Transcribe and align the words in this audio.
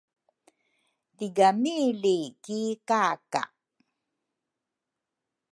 Tigami 1.17 1.75
li 2.01 2.17
ki 2.43 2.61
kaka 2.89 3.43